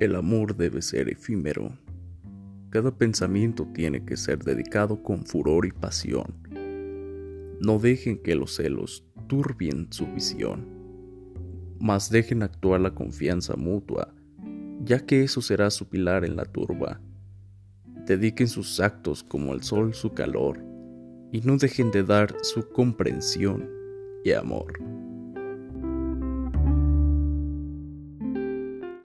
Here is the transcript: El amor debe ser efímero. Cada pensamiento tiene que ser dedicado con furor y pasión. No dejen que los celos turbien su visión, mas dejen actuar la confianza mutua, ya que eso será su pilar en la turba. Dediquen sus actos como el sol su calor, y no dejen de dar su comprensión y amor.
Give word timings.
El 0.00 0.16
amor 0.16 0.56
debe 0.56 0.80
ser 0.80 1.10
efímero. 1.10 1.76
Cada 2.70 2.96
pensamiento 2.96 3.68
tiene 3.74 4.02
que 4.06 4.16
ser 4.16 4.38
dedicado 4.38 5.02
con 5.02 5.26
furor 5.26 5.66
y 5.66 5.72
pasión. 5.72 6.48
No 7.60 7.78
dejen 7.78 8.16
que 8.22 8.34
los 8.34 8.56
celos 8.56 9.04
turbien 9.28 9.88
su 9.90 10.06
visión, 10.06 10.66
mas 11.78 12.08
dejen 12.08 12.42
actuar 12.42 12.80
la 12.80 12.94
confianza 12.94 13.56
mutua, 13.56 14.14
ya 14.82 15.04
que 15.04 15.22
eso 15.22 15.42
será 15.42 15.68
su 15.68 15.90
pilar 15.90 16.24
en 16.24 16.34
la 16.34 16.46
turba. 16.46 16.98
Dediquen 18.06 18.48
sus 18.48 18.80
actos 18.80 19.22
como 19.22 19.52
el 19.52 19.62
sol 19.62 19.92
su 19.92 20.14
calor, 20.14 20.64
y 21.30 21.42
no 21.42 21.58
dejen 21.58 21.90
de 21.90 22.04
dar 22.04 22.34
su 22.40 22.66
comprensión 22.70 23.68
y 24.24 24.32
amor. 24.32 24.72